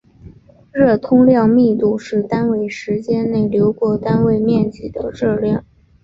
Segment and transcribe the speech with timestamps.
[0.71, 5.63] 热通量密度是单位时间内流过单位面积的热量。